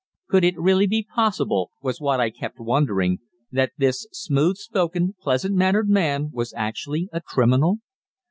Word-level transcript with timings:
Could 0.29 0.43
it 0.43 0.57
really 0.57 0.87
be 0.87 1.03
possible, 1.03 1.69
was 1.83 2.01
what 2.01 2.19
I 2.19 2.31
kept 2.31 2.59
wondering, 2.59 3.19
that 3.51 3.73
this 3.77 4.07
smooth 4.11 4.57
spoken, 4.57 5.13
pleasant 5.21 5.53
mannered 5.55 5.89
man 5.89 6.31
was 6.33 6.55
actually 6.57 7.07
a 7.13 7.21
criminal? 7.21 7.77